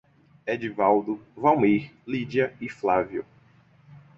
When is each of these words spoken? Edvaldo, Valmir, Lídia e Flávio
Edvaldo, 0.47 1.21
Valmir, 1.37 1.91
Lídia 2.07 2.55
e 2.59 2.67
Flávio 2.67 3.23